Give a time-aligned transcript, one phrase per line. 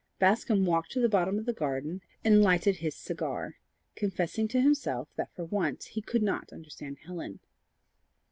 [0.17, 3.57] Bascombe walked to the bottom of the garden and lighted his cigar,
[3.95, 7.39] confessing to himself that for once he could not understand Helen.